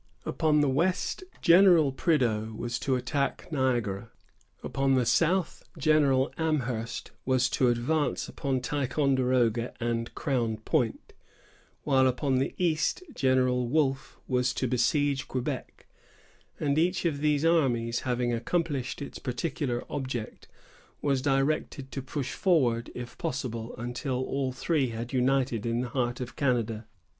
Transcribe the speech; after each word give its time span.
Upon 0.25 0.61
the 0.61 0.67
west, 0.67 1.23
General 1.43 1.91
Prideaux 1.91 2.55
was 2.57 2.79
to 2.79 2.95
attack 2.95 3.51
Niagara; 3.51 4.09
upon 4.63 4.95
the 4.95 5.05
south, 5.05 5.61
General 5.77 6.33
Amherst 6.39 7.11
was 7.23 7.47
to 7.51 7.67
advance 7.69 8.27
upon 8.27 8.61
Ticonderoga 8.61 9.75
and 9.79 10.11
Crown 10.15 10.57
Point; 10.57 11.13
while 11.83 12.07
upon 12.07 12.39
the 12.39 12.55
east, 12.57 13.03
General 13.13 13.67
Wolfe 13.67 14.19
was 14.27 14.55
to 14.55 14.67
besiege 14.67 15.27
Quebec; 15.27 15.85
and 16.59 16.79
each 16.79 17.05
of 17.05 17.19
these 17.19 17.45
armies, 17.45 17.99
having 17.99 18.33
accomplished 18.33 19.03
its 19.03 19.19
particular 19.19 19.83
object, 19.87 20.47
was 21.03 21.21
directed 21.21 21.91
to 21.91 22.01
push 22.01 22.31
forward, 22.31 22.89
if 22.95 23.19
possible, 23.19 23.75
until 23.77 24.15
all 24.23 24.51
three 24.51 24.87
had 24.89 25.13
united 25.13 25.63
in 25.63 25.81
the 25.81 25.89
heart 25.89 26.19
of 26.19 26.35
Canada. 26.35 26.87